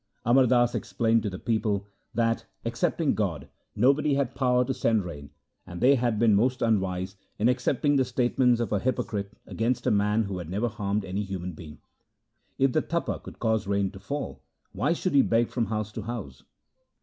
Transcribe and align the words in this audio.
Amar 0.25 0.47
Das 0.47 0.73
explained 0.73 1.21
to 1.21 1.29
the 1.29 1.37
people 1.37 1.85
that, 2.15 2.45
excepting 2.65 3.13
God, 3.13 3.47
nobody 3.75 4.15
had 4.15 4.33
power 4.33 4.65
to 4.65 4.73
send 4.73 5.05
rain, 5.05 5.29
and 5.67 5.79
they 5.79 5.93
had 5.93 6.17
been 6.17 6.33
most 6.33 6.63
unwise 6.63 7.17
in 7.37 7.47
accepting 7.47 7.97
the 7.97 8.03
statements 8.03 8.59
of 8.59 8.71
a 8.71 8.79
hypocrite 8.79 9.31
against 9.45 9.85
a 9.85 9.91
man 9.91 10.23
who 10.23 10.39
had 10.39 10.49
never 10.49 10.69
harmed 10.69 11.05
any 11.05 11.21
human 11.21 11.51
being. 11.51 11.77
If 12.57 12.71
the 12.73 12.81
Tapa 12.81 13.19
could 13.19 13.37
cause 13.37 13.67
rain 13.67 13.91
to 13.91 13.99
fall, 13.99 14.41
why 14.71 14.93
should 14.93 15.13
he 15.13 15.21
beg 15.21 15.49
from 15.49 15.67
house 15.67 15.91
to 15.91 16.01
house 16.01 16.41